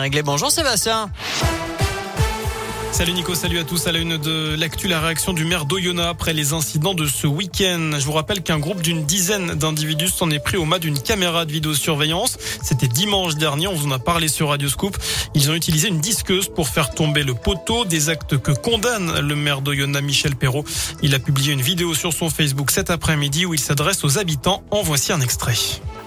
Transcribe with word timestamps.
Réglé, 0.00 0.22
bonjour 0.22 0.52
Sébastien. 0.52 1.10
Salut 2.92 3.14
Nico, 3.14 3.34
salut 3.34 3.58
à 3.58 3.64
tous. 3.64 3.88
À 3.88 3.92
la 3.92 3.98
une 3.98 4.16
de 4.16 4.54
l'actu, 4.56 4.86
la 4.86 5.00
réaction 5.00 5.32
du 5.32 5.44
maire 5.44 5.64
d'Oyonnax 5.64 6.08
après 6.08 6.32
les 6.34 6.52
incidents 6.52 6.94
de 6.94 7.04
ce 7.04 7.26
week-end. 7.26 7.90
Je 7.98 8.04
vous 8.04 8.12
rappelle 8.12 8.44
qu'un 8.44 8.60
groupe 8.60 8.80
d'une 8.80 9.04
dizaine 9.04 9.54
d'individus 9.54 10.06
s'en 10.06 10.30
est 10.30 10.38
pris 10.38 10.56
au 10.56 10.66
mât 10.66 10.78
d'une 10.78 11.00
caméra 11.00 11.44
de 11.46 11.50
vidéosurveillance. 11.50 12.38
C'était 12.62 12.86
dimanche 12.86 13.34
dernier, 13.34 13.66
on 13.66 13.74
vous 13.74 13.88
en 13.88 13.90
a 13.90 13.98
parlé 13.98 14.28
sur 14.28 14.50
Radio 14.50 14.68
Scoop. 14.68 14.96
Ils 15.34 15.50
ont 15.50 15.54
utilisé 15.54 15.88
une 15.88 15.98
disqueuse 15.98 16.48
pour 16.48 16.68
faire 16.68 16.90
tomber 16.90 17.24
le 17.24 17.34
poteau, 17.34 17.84
des 17.84 18.08
actes 18.08 18.38
que 18.38 18.52
condamne 18.52 19.18
le 19.18 19.34
maire 19.34 19.62
d'Oyonnax, 19.62 20.06
Michel 20.06 20.36
Perrault. 20.36 20.64
Il 21.02 21.12
a 21.16 21.18
publié 21.18 21.52
une 21.52 21.62
vidéo 21.62 21.96
sur 21.96 22.12
son 22.12 22.30
Facebook 22.30 22.70
cet 22.70 22.90
après-midi 22.90 23.46
où 23.46 23.54
il 23.54 23.60
s'adresse 23.60 24.04
aux 24.04 24.16
habitants. 24.16 24.62
En 24.70 24.82
voici 24.82 25.12
un 25.12 25.20
extrait. 25.20 25.56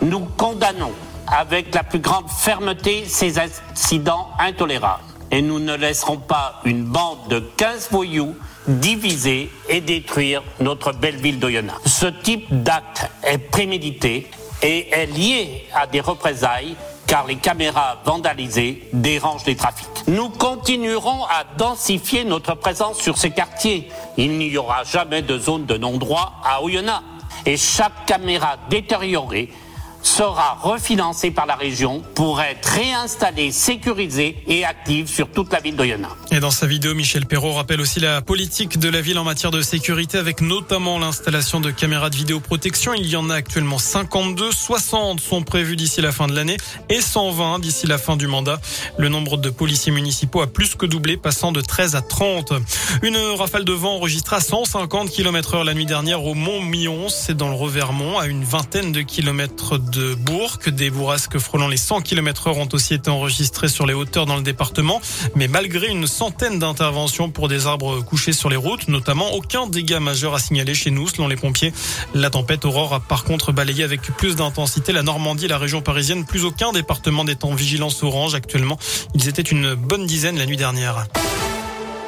Nous 0.02 0.22
condamnons 0.38 0.94
avec 1.32 1.74
la 1.74 1.84
plus 1.84 2.00
grande 2.00 2.30
fermeté 2.30 3.06
ces 3.06 3.40
incidents 3.40 4.30
intolérables 4.40 5.04
et 5.32 5.42
nous 5.42 5.60
ne 5.60 5.76
laisserons 5.76 6.18
pas 6.18 6.62
une 6.66 6.84
bande 6.84 7.28
de 7.30 7.40
15 7.40 7.88
voyous 7.92 8.36
diviser 8.68 9.50
et 9.70 9.82
détruire 9.82 10.44
notre 10.60 10.92
belle 10.92 11.16
ville 11.16 11.40
d'Oyonnax. 11.40 11.80
Ce 11.86 12.06
type 12.06 12.46
d'acte 12.64 13.10
est 13.24 13.38
prémédité 13.38 14.30
et 14.62 14.90
est 14.92 15.08
lié 15.08 15.68
à 15.74 15.88
des 15.88 16.02
représailles 16.02 16.76
car 17.08 17.26
les 17.26 17.38
caméras 17.38 18.02
vandalisées 18.06 18.88
dérangent 18.94 19.46
les 19.46 19.56
trafics. 19.56 19.88
Nous 20.08 20.30
continuerons 20.30 21.26
à 21.26 21.44
densifier 21.58 22.24
notre 22.24 22.56
présence 22.56 23.00
sur 23.00 23.18
ces 23.18 23.32
quartiers. 23.32 23.90
Il 24.18 24.38
n'y 24.38 24.56
aura 24.58 24.84
jamais 24.84 25.22
de 25.22 25.38
zone 25.38 25.66
de 25.66 25.78
non-droit 25.78 26.34
à 26.46 26.62
Oyonnax. 26.62 27.04
Et 27.46 27.58
chaque 27.58 28.06
caméra 28.06 28.58
détériorée 28.70 29.50
sera 30.04 30.58
refinancée 30.62 31.32
par 31.32 31.46
la 31.46 31.56
région 31.56 32.04
pour 32.16 32.42
être 32.42 32.66
réinstallée, 32.66 33.52
sécurisée 33.52 34.38
et 34.48 34.66
active 34.66 35.08
sur 35.08 35.30
toute 35.30 35.52
la 35.52 35.60
ville 35.60 35.76
d'Oyonnax. 35.76 36.14
Et 36.32 36.40
dans 36.40 36.52
sa 36.52 36.68
vidéo, 36.68 36.94
Michel 36.96 37.26
Perrault 37.26 37.54
rappelle 37.54 37.82
aussi 37.82 38.00
la 38.00 38.22
politique 38.22 38.80
de 38.80 38.90
la 38.90 39.02
ville 39.02 39.20
en 39.20 39.24
matière 39.24 39.52
de 39.52 39.62
sécurité 39.62 40.18
avec 40.18 40.42
notamment 40.42 41.00
l'installation 41.00 41.60
de 41.60 41.72
caméras 41.72 42.10
de 42.10 42.16
vidéoprotection. 42.16 42.94
Il 42.94 43.08
y 43.08 43.16
en 43.16 43.30
a 43.30 43.36
actuellement 43.36 43.78
52, 43.78 44.52
60 44.52 45.20
sont 45.20 45.44
prévus 45.44 45.76
d'ici 45.76 46.02
la 46.02 46.12
fin 46.12 46.28
de 46.28 46.36
l'année 46.36 46.58
et 46.90 47.02
120 47.02 47.60
d'ici 47.60 47.88
la 47.88 47.98
fin 47.98 48.18
du 48.18 48.28
mandat. 48.28 48.60
Le 48.98 49.10
nombre 49.10 49.38
de 49.38 49.50
policiers 49.50 49.92
municipaux 49.92 50.42
a 50.42 50.48
plus 50.48 50.76
que 50.76 50.86
doublé, 50.86 51.18
passant 51.18 51.52
de 51.52 51.62
13 51.62 51.96
à 51.96 52.02
30. 52.02 52.54
Une 53.04 53.18
rafale 53.38 53.66
de 53.66 53.74
vent 53.74 53.96
enregistrée 53.96 54.38
à 54.38 54.42
150 54.42 55.10
km 55.10 55.56
heure 55.56 55.64
la 55.64 55.74
nuit 55.74 55.86
dernière 55.86 56.24
au 56.24 56.34
Mont 56.34 56.62
Millon, 56.62 57.10
c'est 57.10 57.36
dans 57.36 57.50
le 57.50 57.56
Revermont, 57.56 58.18
à 58.20 58.28
une 58.28 58.44
vingtaine 58.44 58.92
de 58.92 59.02
kilomètres 59.02 59.78
Bourg. 60.00 60.58
Des 60.68 60.90
bourrasques 60.90 61.38
frôlant 61.38 61.68
les 61.68 61.78
100 61.78 62.02
km 62.02 62.48
heure 62.48 62.58
ont 62.58 62.70
aussi 62.74 62.94
été 62.94 63.10
enregistrées 63.10 63.68
sur 63.68 63.86
les 63.86 63.94
hauteurs 63.94 64.26
dans 64.26 64.36
le 64.36 64.42
département. 64.42 65.02
Mais 65.36 65.48
malgré 65.48 65.88
une 65.88 66.08
centaine 66.08 66.60
d'interventions 66.60 67.30
pour 67.30 67.48
des 67.48 67.68
arbres 67.68 68.02
couchés 68.02 68.34
sur 68.34 68.50
les 68.50 68.56
routes, 68.56 68.88
notamment 68.88 69.34
aucun 69.34 69.68
dégât 69.68 70.00
majeur 70.00 70.34
à 70.34 70.40
signaler 70.40 70.74
chez 70.74 70.92
nous, 70.92 71.08
selon 71.08 71.28
les 71.28 71.36
pompiers. 71.36 71.74
La 72.14 72.30
tempête 72.30 72.66
Aurore 72.66 72.94
a 72.94 73.00
par 73.00 73.24
contre 73.24 73.52
balayé 73.52 73.84
avec 73.84 74.02
plus 74.02 74.36
d'intensité 74.36 74.92
la 74.92 75.04
Normandie 75.04 75.46
et 75.46 75.50
la 75.50 75.58
région 75.58 75.82
parisienne. 75.82 76.26
Plus 76.26 76.46
aucun 76.46 76.72
département 76.72 77.24
n'étant 77.24 77.50
en 77.50 77.56
vigilance 77.56 78.04
orange 78.04 78.36
actuellement. 78.36 78.78
Ils 79.14 79.28
étaient 79.28 79.42
une 79.42 79.76
bonne 79.76 80.06
dizaine 80.06 80.38
la 80.38 80.46
nuit 80.46 80.58
dernière. 80.58 81.06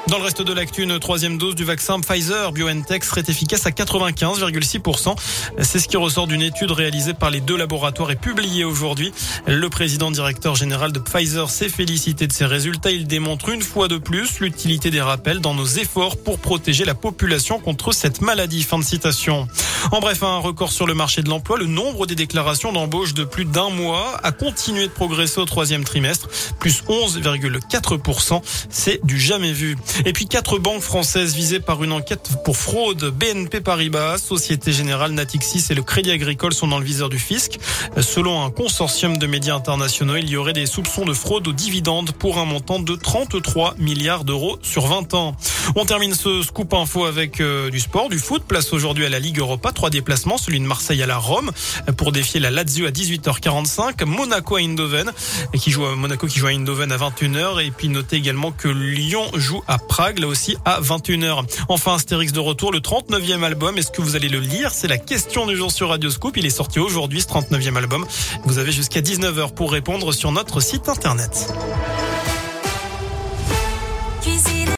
Dans 0.09 0.17
le 0.17 0.25
reste 0.25 0.41
de 0.41 0.51
l'actu, 0.53 0.83
une 0.83 0.99
troisième 0.99 1.37
dose 1.37 1.55
du 1.55 1.63
vaccin 1.63 2.01
Pfizer 2.01 2.51
BioNTech 2.51 3.05
serait 3.05 3.23
efficace 3.25 3.65
à 3.65 3.69
95,6%. 3.69 5.15
C'est 5.61 5.79
ce 5.79 5.87
qui 5.87 5.95
ressort 5.95 6.27
d'une 6.27 6.41
étude 6.41 6.71
réalisée 6.71 7.13
par 7.13 7.29
les 7.29 7.39
deux 7.39 7.55
laboratoires 7.55 8.11
et 8.11 8.17
publiée 8.17 8.65
aujourd'hui. 8.65 9.13
Le 9.47 9.69
président 9.69 10.11
directeur 10.11 10.55
général 10.55 10.91
de 10.91 10.99
Pfizer 10.99 11.49
s'est 11.49 11.69
félicité 11.69 12.27
de 12.27 12.33
ces 12.33 12.45
résultats. 12.45 12.91
Il 12.91 13.07
démontre 13.07 13.47
une 13.47 13.61
fois 13.61 13.87
de 13.87 13.97
plus 13.97 14.41
l'utilité 14.41 14.91
des 14.91 15.01
rappels 15.01 15.39
dans 15.39 15.53
nos 15.53 15.65
efforts 15.65 16.17
pour 16.17 16.37
protéger 16.37 16.83
la 16.83 16.95
population 16.95 17.59
contre 17.59 17.93
cette 17.93 18.19
maladie. 18.19 18.63
Fin 18.63 18.79
de 18.79 18.83
citation. 18.83 19.47
En 19.91 19.99
bref, 19.99 20.21
un 20.21 20.37
record 20.37 20.71
sur 20.71 20.85
le 20.85 20.93
marché 20.93 21.21
de 21.21 21.29
l'emploi. 21.29 21.57
Le 21.57 21.65
nombre 21.65 22.07
des 22.07 22.15
déclarations 22.15 22.73
d'embauche 22.73 23.13
de 23.13 23.23
plus 23.23 23.45
d'un 23.45 23.69
mois 23.69 24.19
a 24.21 24.31
continué 24.33 24.87
de 24.87 24.91
progresser 24.91 25.39
au 25.39 25.45
troisième 25.45 25.85
trimestre, 25.85 26.27
plus 26.59 26.83
11,4%. 26.83 28.41
C'est 28.69 29.05
du 29.05 29.17
jamais 29.19 29.53
vu. 29.53 29.77
Et 30.05 30.13
puis 30.13 30.27
quatre 30.27 30.59
banques 30.59 30.81
françaises 30.81 31.35
visées 31.35 31.59
par 31.59 31.83
une 31.83 31.91
enquête 31.91 32.29
pour 32.43 32.57
fraude. 32.57 33.13
BNP 33.17 33.61
Paribas, 33.61 34.17
Société 34.17 34.71
Générale, 34.71 35.11
Natixis 35.11 35.65
et 35.69 35.75
le 35.75 35.83
Crédit 35.83 36.11
Agricole 36.11 36.53
sont 36.53 36.67
dans 36.67 36.79
le 36.79 36.85
viseur 36.85 37.09
du 37.09 37.19
fisc. 37.19 37.59
Selon 38.01 38.43
un 38.43 38.49
consortium 38.49 39.17
de 39.17 39.27
médias 39.27 39.55
internationaux, 39.55 40.15
il 40.15 40.29
y 40.29 40.37
aurait 40.37 40.53
des 40.53 40.65
soupçons 40.65 41.05
de 41.05 41.13
fraude 41.13 41.47
aux 41.47 41.53
dividendes 41.53 42.11
pour 42.11 42.39
un 42.39 42.45
montant 42.45 42.79
de 42.79 42.95
33 42.95 43.75
milliards 43.77 44.23
d'euros 44.23 44.57
sur 44.61 44.87
20 44.87 45.13
ans. 45.13 45.35
On 45.75 45.85
termine 45.85 46.13
ce 46.13 46.41
scoop 46.41 46.73
info 46.73 47.05
avec 47.05 47.39
euh, 47.39 47.69
du 47.69 47.79
sport, 47.79 48.09
du 48.09 48.19
foot. 48.19 48.43
Place 48.47 48.73
aujourd'hui 48.73 49.05
à 49.05 49.09
la 49.09 49.19
Ligue 49.19 49.39
Europa. 49.39 49.71
Trois 49.71 49.89
déplacements, 49.89 50.37
celui 50.37 50.59
de 50.59 50.65
Marseille 50.65 51.01
à 51.01 51.07
la 51.07 51.17
Rome 51.17 51.51
pour 51.97 52.11
défier 52.11 52.39
la 52.39 52.51
Lazio 52.51 52.85
à 52.85 52.91
18h45. 52.91 54.05
Monaco 54.05 54.55
à 54.55 54.61
Eindhoven, 54.61 55.11
qui 55.53 55.71
joue 55.71 55.85
à 55.85 55.95
Monaco 55.95 56.27
qui 56.27 56.39
joue 56.39 56.47
à 56.47 56.51
Eindhoven 56.51 56.91
à 56.91 56.97
21h. 56.97 57.63
Et 57.65 57.71
puis 57.71 57.89
notez 57.89 58.17
également 58.17 58.51
que 58.51 58.67
Lyon 58.67 59.29
joue 59.35 59.63
à 59.67 59.77
Prague, 59.87 60.19
là 60.19 60.27
aussi 60.27 60.57
à 60.65 60.81
21h. 60.81 61.43
Enfin, 61.69 61.95
Astérix 61.95 62.31
de 62.31 62.39
retour, 62.39 62.71
le 62.71 62.79
39e 62.79 63.43
album. 63.43 63.77
Est-ce 63.77 63.91
que 63.91 64.01
vous 64.01 64.15
allez 64.15 64.29
le 64.29 64.39
lire? 64.39 64.71
C'est 64.71 64.87
la 64.87 64.97
question 64.97 65.45
du 65.45 65.55
jour 65.55 65.71
sur 65.71 65.89
Radio 65.89 66.09
Scoop. 66.09 66.37
Il 66.37 66.45
est 66.45 66.49
sorti 66.49 66.79
aujourd'hui, 66.79 67.21
ce 67.21 67.27
39e 67.27 67.75
album. 67.75 68.05
Vous 68.45 68.57
avez 68.57 68.71
jusqu'à 68.71 69.01
19h 69.01 69.53
pour 69.53 69.71
répondre 69.71 70.11
sur 70.11 70.31
notre 70.31 70.59
site 70.59 70.89
internet. 70.89 71.53